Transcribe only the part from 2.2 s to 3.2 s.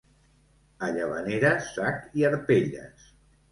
i arpelles.